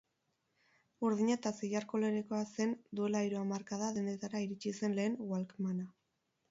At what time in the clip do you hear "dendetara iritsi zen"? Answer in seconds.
4.01-5.01